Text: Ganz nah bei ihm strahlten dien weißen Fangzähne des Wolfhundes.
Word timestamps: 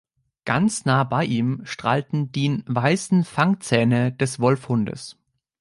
Ganz 0.45 0.83
nah 0.85 1.03
bei 1.03 1.25
ihm 1.25 1.61
strahlten 1.63 2.31
dien 2.31 2.63
weißen 2.65 3.23
Fangzähne 3.23 4.11
des 4.11 4.39
Wolfhundes. 4.39 5.15